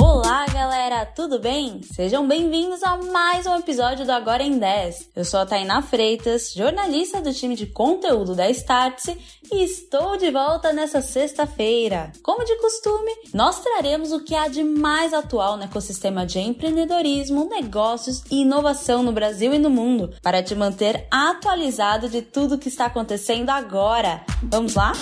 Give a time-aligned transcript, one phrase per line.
[0.00, 1.80] Olá, galera, tudo bem?
[1.82, 5.10] Sejam bem-vindos a mais um episódio do Agora em 10.
[5.16, 9.18] Eu sou a Tainá Freitas, jornalista do time de conteúdo da Startse
[9.52, 12.12] e estou de volta nessa sexta-feira.
[12.22, 17.48] Como de costume, nós traremos o que há de mais atual no ecossistema de empreendedorismo,
[17.48, 22.68] negócios e inovação no Brasil e no mundo, para te manter atualizado de tudo que
[22.68, 24.24] está acontecendo agora.
[24.44, 24.92] Vamos lá?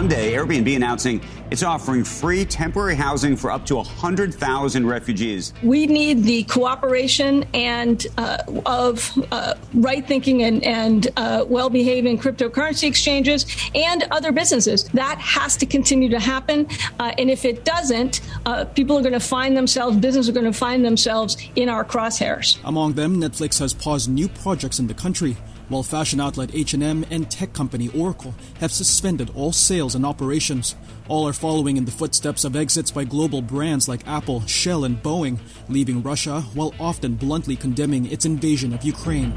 [0.00, 5.52] Monday, Airbnb announcing it's offering free temporary housing for up to 100,000 refugees.
[5.62, 12.16] We need the cooperation and uh, of uh, right thinking and, and uh, well behaving
[12.16, 14.84] cryptocurrency exchanges and other businesses.
[14.84, 16.66] That has to continue to happen.
[16.98, 20.50] Uh, and if it doesn't, uh, people are going to find themselves, businesses are going
[20.50, 22.58] to find themselves in our crosshairs.
[22.64, 25.36] Among them, Netflix has paused new projects in the country
[25.70, 30.76] while fashion outlet H&M and tech company Oracle have suspended all sales and operations.
[31.08, 35.02] All are following in the footsteps of exits by global brands like Apple, Shell, and
[35.02, 39.32] Boeing, leaving Russia while often bluntly condemning its invasion of Ukraine.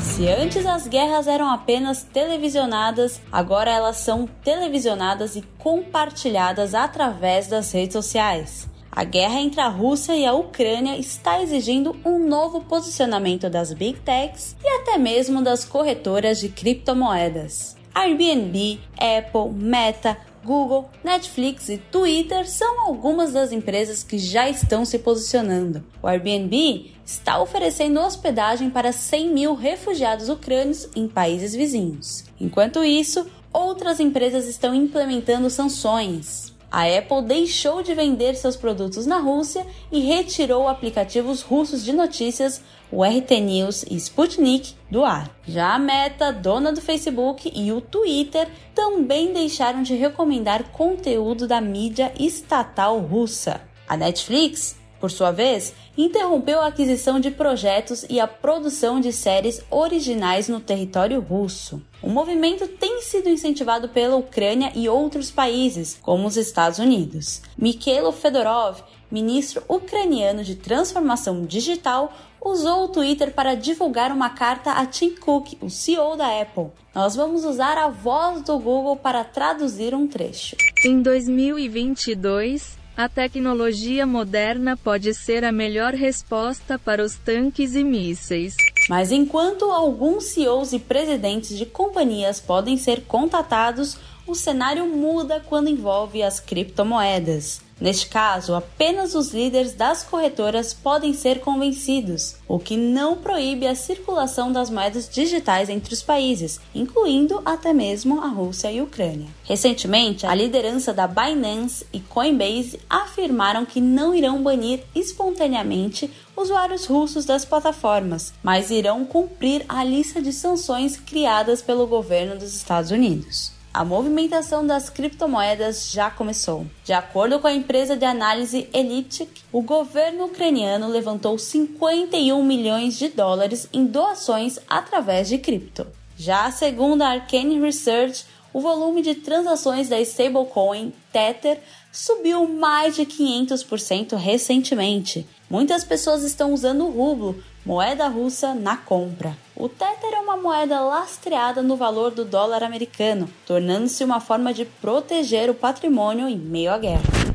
[0.00, 7.70] Se antes as guerras eram apenas televisionadas, agora elas são televisionadas e compartilhadas através das
[7.70, 8.68] redes sociais.
[8.98, 14.00] A guerra entre a Rússia e a Ucrânia está exigindo um novo posicionamento das big
[14.00, 17.76] techs e até mesmo das corretoras de criptomoedas.
[17.94, 24.98] Airbnb, Apple, Meta, Google, Netflix e Twitter são algumas das empresas que já estão se
[24.98, 25.84] posicionando.
[26.02, 32.24] O Airbnb está oferecendo hospedagem para 100 mil refugiados ucrânios em países vizinhos.
[32.40, 36.47] Enquanto isso, outras empresas estão implementando sanções.
[36.70, 42.60] A Apple deixou de vender seus produtos na Rússia e retirou aplicativos russos de notícias,
[42.92, 45.30] o RT News e Sputnik, do ar.
[45.46, 51.60] Já a Meta, dona do Facebook, e o Twitter também deixaram de recomendar conteúdo da
[51.60, 53.62] mídia estatal russa.
[53.88, 59.62] A Netflix por sua vez, interrompeu a aquisição de projetos e a produção de séries
[59.70, 61.82] originais no território russo.
[62.02, 67.42] O movimento tem sido incentivado pela Ucrânia e outros países, como os Estados Unidos.
[67.56, 74.86] Mikhailo Fedorov, ministro ucraniano de transformação digital, usou o Twitter para divulgar uma carta a
[74.86, 76.68] Tim Cook, o CEO da Apple.
[76.94, 80.56] Nós vamos usar a voz do Google para traduzir um trecho.
[80.84, 88.56] Em 2022, a tecnologia moderna pode ser a melhor resposta para os tanques e mísseis.
[88.90, 93.96] Mas enquanto alguns CEOs e presidentes de companhias podem ser contatados,
[94.28, 97.62] o cenário muda quando envolve as criptomoedas.
[97.80, 103.74] Neste caso, apenas os líderes das corretoras podem ser convencidos, o que não proíbe a
[103.74, 109.28] circulação das moedas digitais entre os países, incluindo até mesmo a Rússia e a Ucrânia.
[109.44, 117.24] Recentemente, a liderança da Binance e Coinbase afirmaram que não irão banir espontaneamente usuários russos
[117.24, 123.56] das plataformas, mas irão cumprir a lista de sanções criadas pelo governo dos Estados Unidos
[123.72, 126.66] a movimentação das criptomoedas já começou.
[126.84, 133.08] De acordo com a empresa de análise Elliptic, o governo ucraniano levantou 51 milhões de
[133.08, 135.86] dólares em doações através de cripto.
[136.16, 141.60] Já segundo a Arcane Research, o volume de transações da stablecoin Tether
[141.92, 145.26] subiu mais de 500% recentemente.
[145.48, 149.36] Muitas pessoas estão usando o rublo, moeda russa, na compra.
[149.60, 154.64] O Tether é uma moeda lastreada no valor do dólar americano, tornando-se uma forma de
[154.64, 157.27] proteger o patrimônio em meio à guerra.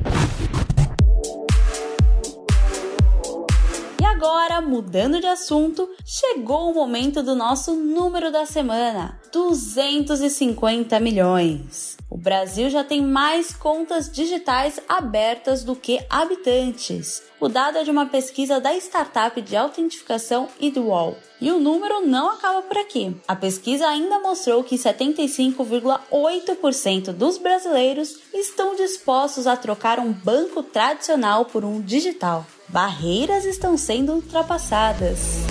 [4.23, 11.97] Agora, mudando de assunto, chegou o momento do nosso número da semana: 250 milhões.
[12.09, 17.21] O Brasil já tem mais contas digitais abertas do que habitantes.
[17.37, 21.17] O dado é de uma pesquisa da startup de autentificação Idwall.
[21.41, 23.13] E o número não acaba por aqui.
[23.27, 31.43] A pesquisa ainda mostrou que 75,8% dos brasileiros estão dispostos a trocar um banco tradicional
[31.43, 32.45] por um digital.
[32.73, 35.43] Barreiras estão sendo ultrapassadas.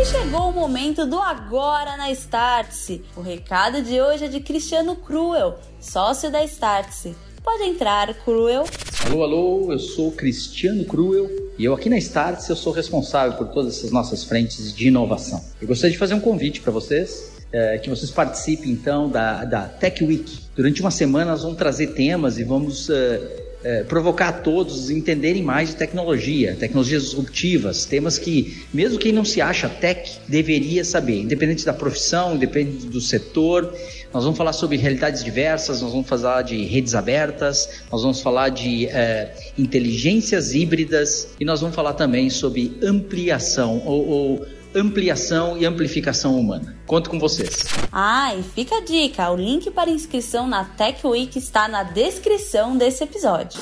[0.00, 3.04] E chegou o momento do Agora na Startse.
[3.14, 7.14] O recado de hoje é de Cristiano Cruel, sócio da Startse.
[7.44, 8.64] Pode entrar, Cruel.
[9.04, 13.48] Alô, alô, eu sou Cristiano Cruel e eu aqui na Startse eu sou responsável por
[13.48, 15.44] todas essas nossas frentes de inovação.
[15.60, 19.68] Eu gostaria de fazer um convite para vocês, é, que vocês participem então da, da
[19.68, 20.38] Tech Week.
[20.56, 22.88] Durante uma semana nós vamos trazer temas e vamos...
[22.88, 29.12] É, é, provocar a todos entenderem mais de tecnologia, tecnologias disruptivas, temas que, mesmo quem
[29.12, 33.72] não se acha tech, deveria saber, independente da profissão, independente do setor.
[34.12, 38.48] Nós vamos falar sobre realidades diversas, nós vamos falar de redes abertas, nós vamos falar
[38.48, 45.64] de é, inteligências híbridas e nós vamos falar também sobre ampliação ou, ou ampliação e
[45.64, 46.76] amplificação humana.
[46.86, 47.64] Conto com vocês.
[47.90, 52.76] Ah, e fica a dica: o link para inscrição na Tech Week está na descrição
[52.76, 53.60] desse episódio.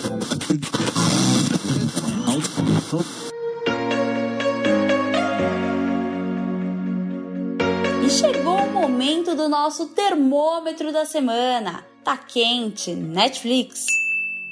[8.05, 11.85] E chegou o momento do nosso termômetro da semana.
[12.05, 13.87] Tá quente, Netflix.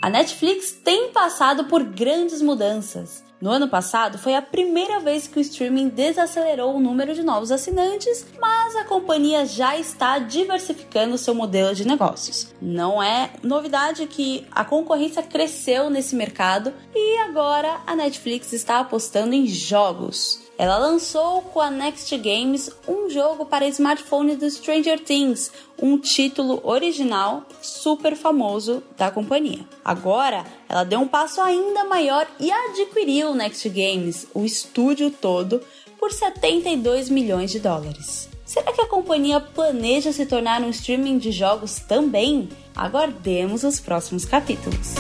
[0.00, 3.27] A Netflix tem passado por grandes mudanças.
[3.40, 7.52] No ano passado, foi a primeira vez que o streaming desacelerou o número de novos
[7.52, 12.52] assinantes, mas a companhia já está diversificando seu modelo de negócios.
[12.60, 19.34] Não é novidade que a concorrência cresceu nesse mercado e agora a Netflix está apostando
[19.34, 20.40] em jogos.
[20.58, 26.60] Ela lançou com a Next Games um jogo para smartphone do Stranger Things, um título
[26.64, 29.60] original super famoso da companhia.
[29.84, 35.62] Agora, ela deu um passo ainda maior e adquiriu o Next Games, o estúdio todo,
[35.98, 38.28] por 72 milhões de dólares.
[38.44, 42.48] Será que a companhia planeja se tornar um streaming de jogos também?
[42.74, 44.94] Aguardemos os próximos capítulos.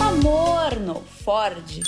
[0.00, 1.82] Amor no Ford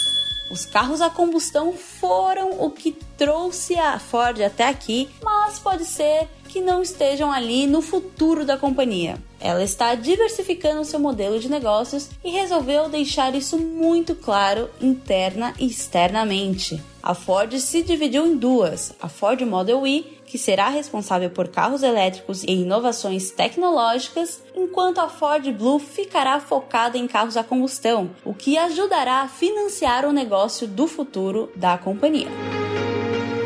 [0.51, 6.29] os carros a combustão foram o que trouxe a Ford até aqui, mas pode ser
[6.55, 9.19] que não estejam ali no futuro da companhia.
[9.41, 15.67] Ela está diversificando seu modelo de negócios e resolveu deixar isso muito claro interna e
[15.67, 16.81] externamente.
[17.03, 21.83] A Ford se dividiu em duas: a Ford Model E que será responsável por carros
[21.83, 28.33] elétricos e inovações tecnológicas, enquanto a Ford Blue ficará focada em carros a combustão, o
[28.33, 32.29] que ajudará a financiar o negócio do futuro da companhia.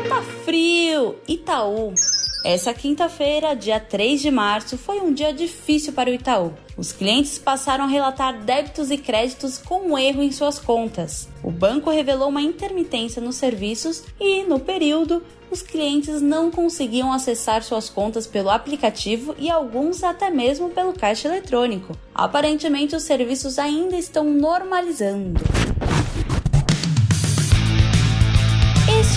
[0.07, 1.15] Tá frio!
[1.27, 1.95] Itaú
[2.43, 6.53] essa quinta-feira, dia 3 de março, foi um dia difícil para o Itaú.
[6.77, 11.27] Os clientes passaram a relatar débitos e créditos com um erro em suas contas.
[11.43, 15.21] O banco revelou uma intermitência nos serviços e, no período,
[15.51, 21.27] os clientes não conseguiam acessar suas contas pelo aplicativo e alguns até mesmo pelo caixa
[21.27, 21.93] eletrônico.
[22.15, 25.41] Aparentemente, os serviços ainda estão normalizando.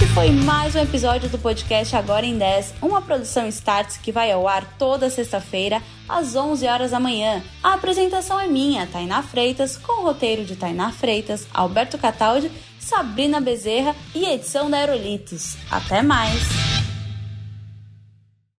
[0.03, 4.33] Este foi mais um episódio do podcast Agora em 10, uma produção Starts que vai
[4.33, 7.41] ao ar toda sexta-feira às 11 horas da manhã.
[7.63, 12.51] A apresentação é minha, Tainá Freitas, com o roteiro de Tainá Freitas, Alberto Cataldi,
[12.81, 15.57] Sabrina Bezerra e edição da Aerolitos.
[15.71, 16.72] Até mais!